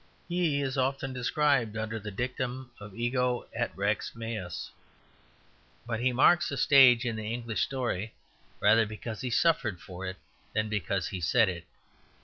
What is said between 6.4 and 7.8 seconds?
a stage in the English